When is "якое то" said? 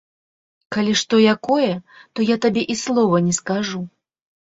1.35-2.29